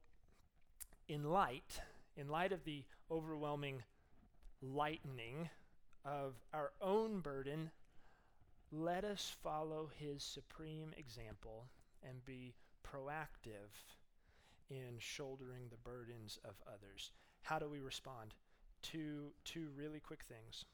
[1.07, 1.79] in light,
[2.15, 3.83] in light of the overwhelming
[4.61, 5.49] lightening
[6.03, 7.71] of our own burden
[8.71, 11.65] let us follow his supreme example
[12.07, 12.53] and be
[12.85, 13.95] proactive
[14.69, 17.11] in shouldering the burdens of others.
[17.43, 18.33] How do we respond?
[18.81, 20.65] Two, two really quick things.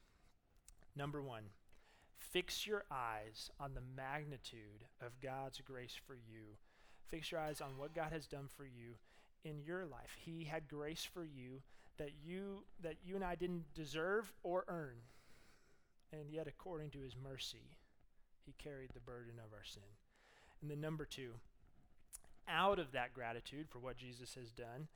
[0.96, 1.44] Number one,
[2.16, 6.56] fix your eyes on the magnitude of God's grace for you.
[7.08, 8.94] Fix your eyes on what God has done for you
[9.44, 10.16] in your life.
[10.24, 11.62] He had grace for you
[11.98, 14.96] that you that you and I didn't deserve or earn.
[16.12, 17.76] And yet according to his mercy,
[18.44, 19.82] he carried the burden of our sin.
[20.60, 21.32] And then, number two,
[22.48, 24.88] out of that gratitude for what Jesus has done,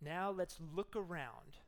[0.00, 1.58] now let's look around.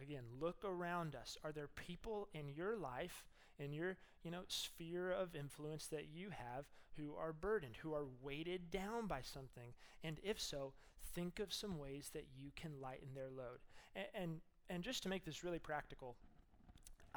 [0.00, 1.36] Again, look around us.
[1.44, 3.26] Are there people in your life,
[3.58, 6.64] in your you know sphere of influence that you have,
[6.96, 9.74] who are burdened, who are weighted down by something?
[10.02, 10.72] And if so,
[11.14, 13.58] think of some ways that you can lighten their load.
[13.94, 16.16] And and, and just to make this really practical,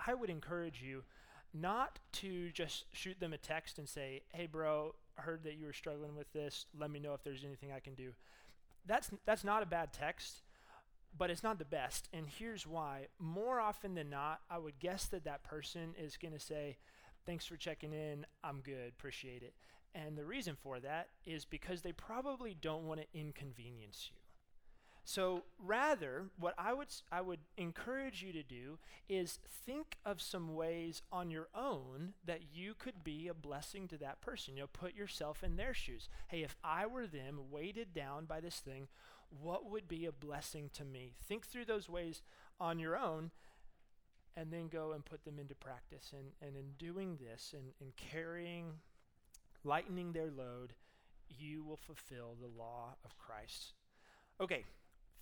[0.06, 1.04] I would encourage you
[1.54, 5.66] not to just shoot them a text and say, "Hey, bro, I heard that you
[5.66, 6.66] were struggling with this.
[6.78, 8.14] Let me know if there's anything I can do."
[8.86, 10.42] That's that's not a bad text,
[11.18, 12.10] but it's not the best.
[12.12, 16.34] And here's why: more often than not, I would guess that that person is going
[16.34, 16.78] to say,
[17.26, 18.26] "Thanks for checking in.
[18.44, 18.90] I'm good.
[18.90, 19.56] Appreciate it."
[19.96, 24.23] And the reason for that is because they probably don't want to inconvenience you.
[25.06, 30.56] So rather, what I would I would encourage you to do is think of some
[30.56, 34.56] ways on your own that you could be a blessing to that person.
[34.56, 36.08] You know, put yourself in their shoes.
[36.28, 38.88] Hey, if I were them, weighted down by this thing,
[39.42, 41.16] what would be a blessing to me?
[41.28, 42.22] Think through those ways
[42.60, 43.32] on your own
[44.36, 46.14] and then go and put them into practice.
[46.14, 48.74] And, and in doing this and in carrying,
[49.64, 50.74] lightening their load,
[51.30, 53.74] you will fulfill the law of Christ.
[54.40, 54.64] Okay,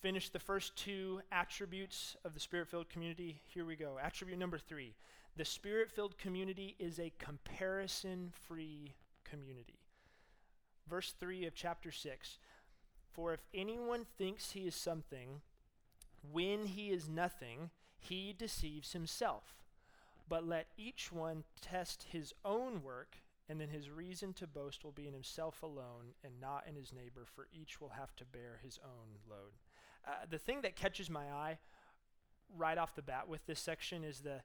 [0.01, 3.41] finish the first two attributes of the spirit filled community.
[3.47, 3.99] Here we go.
[4.01, 4.93] Attribute number three
[5.37, 9.79] the spirit filled community is a comparison free community.
[10.89, 12.37] Verse 3 of chapter 6
[13.13, 15.41] For if anyone thinks he is something,
[16.31, 19.63] when he is nothing, he deceives himself.
[20.27, 24.91] But let each one test his own work, and then his reason to boast will
[24.91, 28.59] be in himself alone and not in his neighbor, for each will have to bear
[28.61, 29.53] his own load.
[30.07, 31.59] Uh, the thing that catches my eye
[32.57, 34.41] right off the bat with this section is the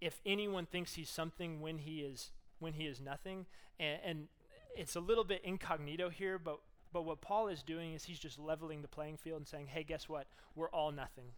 [0.00, 3.46] if anyone thinks he's something when he is when he is nothing
[3.78, 4.28] and, and
[4.76, 6.58] it's a little bit incognito here but
[6.92, 9.84] but what paul is doing is he's just leveling the playing field and saying hey
[9.84, 10.26] guess what?
[10.54, 11.32] We're all nothing.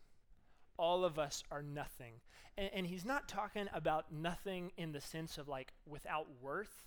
[0.78, 2.14] All of us are nothing.
[2.56, 6.86] And, and he's not talking about nothing in the sense of like without worth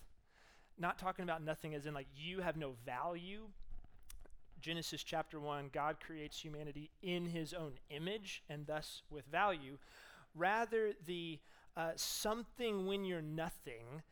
[0.77, 3.43] not talking about nothing as in like you have no value
[4.63, 9.77] Genesis chapter 1, God creates humanity in his own image and thus with value.
[10.33, 11.39] Rather, the
[11.75, 14.03] uh, something when you're nothing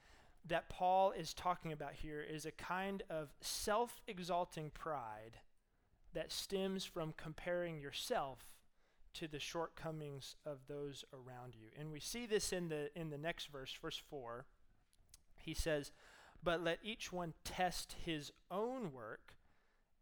[0.46, 5.38] that Paul is talking about here is a kind of self exalting pride
[6.14, 8.40] that stems from comparing yourself
[9.14, 11.68] to the shortcomings of those around you.
[11.80, 14.46] And we see this in the in the next verse, verse 4.
[15.38, 15.94] He says,
[16.44, 19.36] "But let each one test his own work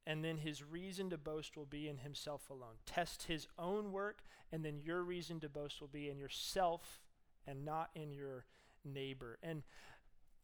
[0.09, 2.79] and then his reason to boast will be in himself alone.
[2.87, 6.99] Test his own work, and then your reason to boast will be in yourself
[7.45, 8.45] and not in your
[8.83, 9.37] neighbor.
[9.43, 9.61] And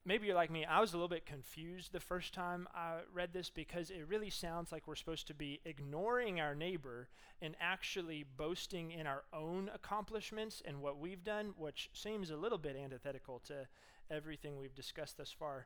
[0.05, 3.34] maybe you're like me, I was a little bit confused the first time I read
[3.34, 7.09] this because it really sounds like we're supposed to be ignoring our neighbor
[7.41, 12.59] and actually boasting in our own accomplishments and what we've done, which seems a little
[12.59, 13.66] bit antithetical to
[14.11, 15.66] everything we've discussed thus far.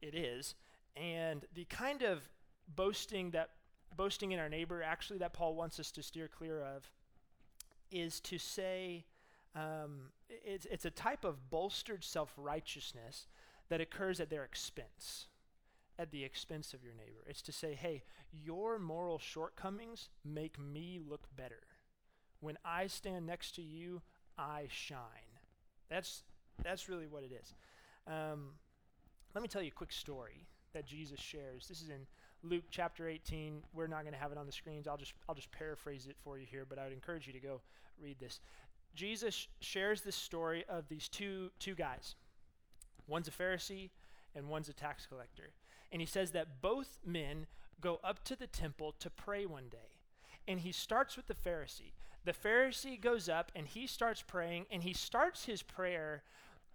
[0.00, 0.54] It is.
[0.94, 2.28] And the kind of
[2.74, 3.50] boasting that
[3.96, 6.90] boasting in our neighbor actually that paul wants us to steer clear of
[7.90, 9.04] is to say
[9.56, 13.26] um, it's, it's a type of bolstered self-righteousness
[13.70, 15.26] that occurs at their expense
[15.98, 17.24] at the expense of your neighbor.
[17.26, 21.62] It's to say, hey, your moral shortcomings make me look better.
[22.40, 24.02] When I stand next to you,
[24.38, 24.98] I shine.
[25.90, 26.22] That's,
[26.62, 27.54] that's really what it is.
[28.06, 28.52] Um,
[29.34, 31.66] let me tell you a quick story that Jesus shares.
[31.68, 32.06] This is in
[32.42, 33.62] Luke chapter 18.
[33.74, 34.86] We're not going to have it on the screens.
[34.86, 37.40] I'll just I'll just paraphrase it for you here, but I would encourage you to
[37.40, 37.60] go
[38.00, 38.40] read this.
[38.94, 42.14] Jesus shares this story of these two two guys.
[43.06, 43.90] One's a Pharisee
[44.34, 45.50] and one's a tax collector.
[45.90, 47.46] And he says that both men
[47.80, 49.96] go up to the temple to pray one day.
[50.46, 51.92] And he starts with the Pharisee.
[52.24, 56.22] The Pharisee goes up and he starts praying, and he starts his prayer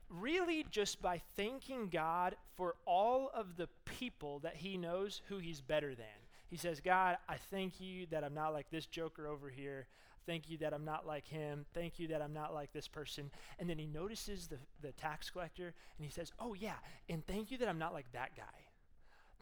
[0.09, 5.61] really just by thanking God for all of the people that he knows who he's
[5.61, 6.05] better than.
[6.47, 9.87] He says, God, I thank you that I'm not like this joker over here.
[10.25, 11.65] Thank you that I'm not like him.
[11.73, 13.31] Thank you that I'm not like this person.
[13.59, 16.75] And then he notices the, the tax collector and he says, Oh, yeah,
[17.09, 18.43] and thank you that I'm not like that guy.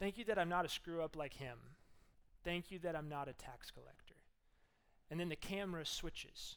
[0.00, 1.58] Thank you that I'm not a screw up like him.
[2.44, 4.16] Thank you that I'm not a tax collector.
[5.10, 6.56] And then the camera switches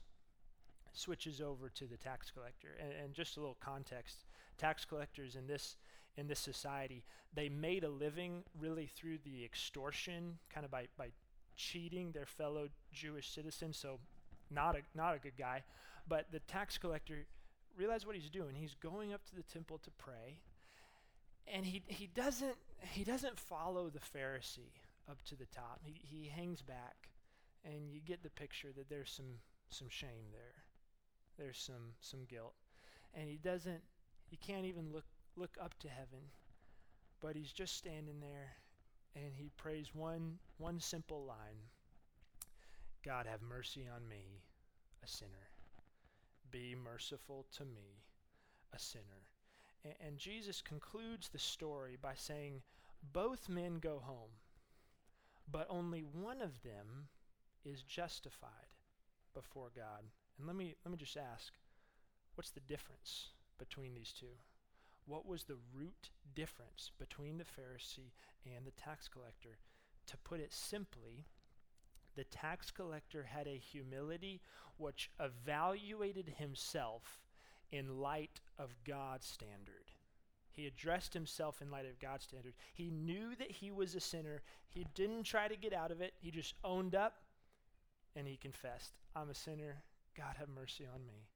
[0.95, 2.69] switches over to the tax collector.
[2.79, 4.25] And, and, just a little context:
[4.57, 5.77] tax collectors in this
[6.17, 11.09] in this society, they made a living really through the extortion, kind of by by
[11.55, 13.77] cheating their fellow Jewish citizens.
[13.77, 13.99] So,
[14.49, 15.63] not a not a good guy.
[16.07, 17.25] But the tax collector
[17.77, 18.55] realized what he's doing.
[18.55, 20.39] He's going up to the temple to pray,
[21.47, 22.55] and he he doesn't
[22.91, 25.81] he doesn't follow the Pharisee up to the top.
[25.83, 27.09] He he hangs back,
[27.63, 29.39] and you get the picture that there's some
[29.69, 30.64] some shame there
[31.37, 32.53] there's some some guilt.
[33.13, 33.81] And he doesn't
[34.29, 35.05] he can't even look
[35.35, 36.31] look up to heaven.
[37.21, 38.53] But he's just standing there
[39.15, 41.69] and he prays one one simple line.
[43.03, 44.41] God have mercy on me,
[45.03, 45.49] a sinner.
[46.51, 48.01] Be merciful to me,
[48.73, 49.27] a sinner.
[49.83, 52.61] And, and Jesus concludes the story by saying,
[53.13, 54.31] Both men go home,
[55.51, 57.09] but only one of them
[57.63, 58.49] is justified
[59.33, 60.03] before God.
[60.37, 61.53] And let me let me just ask,
[62.35, 64.37] what's the difference between these two?
[65.05, 68.11] What was the root difference between the Pharisee
[68.45, 69.59] and the tax collector?
[70.07, 71.25] To put it simply,
[72.15, 74.41] the tax collector had a humility
[74.77, 77.21] which evaluated himself
[77.71, 79.91] in light of God's standard.
[80.51, 82.53] He addressed himself in light of God's standard.
[82.73, 84.41] He knew that he was a sinner.
[84.69, 86.13] He didn't try to get out of it.
[86.21, 87.15] He just owned up
[88.15, 89.83] and he confessed, I'm a sinner.
[90.17, 91.27] God, have mercy on me.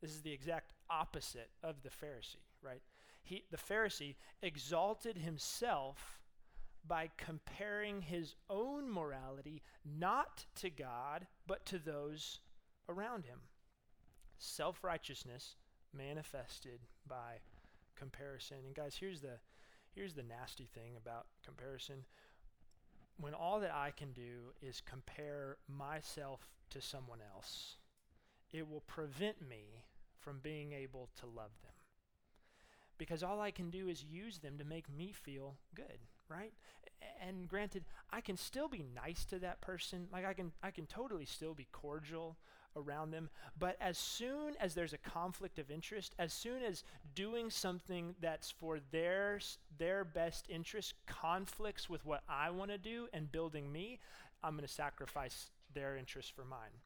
[0.00, 2.82] This is the exact opposite of the Pharisee, right?
[3.22, 6.20] He, the Pharisee exalted himself
[6.86, 12.40] by comparing his own morality not to God, but to those
[12.88, 13.38] around him.
[14.38, 15.54] Self righteousness
[15.96, 17.38] manifested by
[17.96, 18.58] comparison.
[18.66, 19.38] And guys, here's the
[19.94, 22.04] here's the nasty thing about comparison.
[23.18, 26.40] When all that I can do is compare myself
[26.70, 27.76] to someone else,
[28.52, 29.84] it will prevent me
[30.18, 31.72] from being able to love them.
[32.98, 35.98] Because all I can do is use them to make me feel good,
[36.28, 36.52] right?
[37.20, 40.06] And granted, I can still be nice to that person.
[40.12, 42.36] Like I can I can totally still be cordial
[42.76, 43.28] around them,
[43.58, 46.84] but as soon as there's a conflict of interest, as soon as
[47.14, 49.40] doing something that's for their
[49.78, 53.98] their best interest conflicts with what I want to do and building me,
[54.44, 56.80] I'm going to sacrifice their interest for mine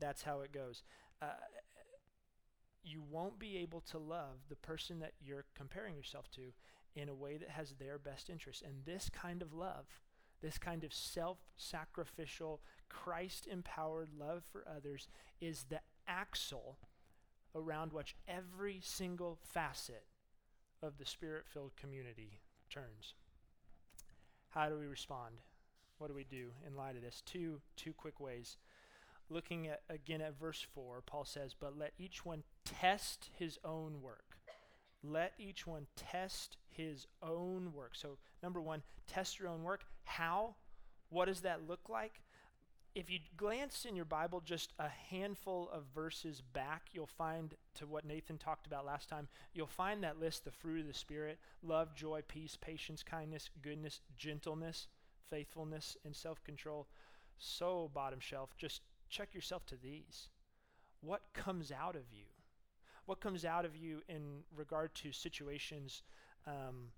[0.00, 0.82] that's how it goes.
[1.22, 1.26] Uh,
[2.82, 6.52] you won't be able to love the person that you're comparing yourself to
[6.94, 8.62] in a way that has their best interest.
[8.62, 9.86] And this kind of love,
[10.42, 15.08] this kind of self sacrificial, Christ empowered love for others,
[15.40, 16.78] is the axle
[17.54, 20.04] around which every single facet
[20.82, 22.40] of the spirit filled community
[22.70, 23.14] turns.
[24.50, 25.36] How do we respond?
[25.98, 27.22] What do we do in light of this?
[27.26, 28.56] Two, two quick ways
[29.30, 34.02] looking at again at verse 4, Paul says, But let each one test his own
[34.02, 34.38] work.
[35.02, 37.92] Let each one test his own work.
[37.94, 39.84] So, number one, test your own work.
[40.04, 40.56] How?
[41.08, 42.20] What does that look like?
[42.94, 47.86] If you glance in your Bible just a handful of verses back, you'll find to
[47.86, 51.38] what Nathan talked about last time, you'll find that list the fruit of the Spirit
[51.62, 54.88] love, joy, peace, patience, kindness, goodness, gentleness,
[55.30, 56.88] faithfulness, and self control.
[57.38, 60.28] So bottom shelf, just check yourself to these.
[61.00, 62.26] What comes out of you?
[63.06, 66.02] What comes out of you in regard to situations?
[66.46, 66.92] Um,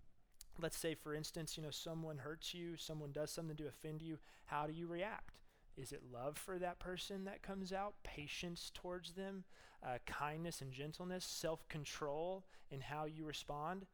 [0.60, 4.18] let's say, for instance, you know, someone hurts you, someone does something to offend you.
[4.46, 5.38] How do you react?
[5.76, 7.94] Is it love for that person that comes out?
[8.04, 9.44] Patience towards them?
[9.82, 11.24] Uh, kindness and gentleness?
[11.24, 13.86] Self control in how you respond?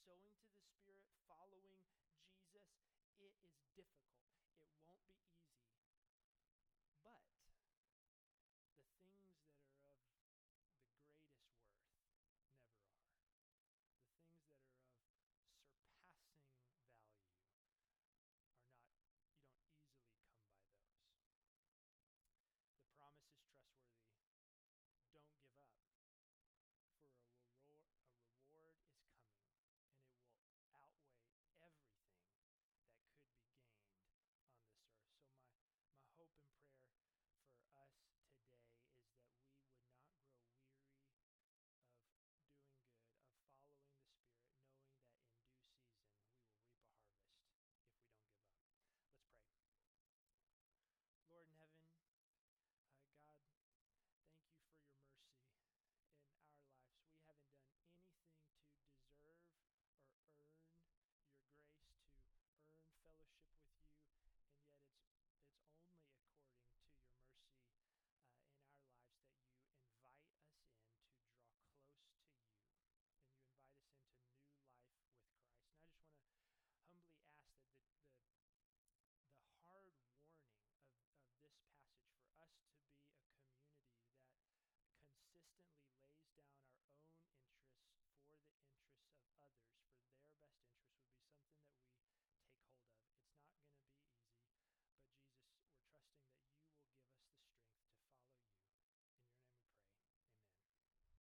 [0.03, 1.79] Sowing to the Spirit, following
[2.43, 2.67] Jesus,
[3.23, 3.39] it is
[3.71, 4.11] difficult.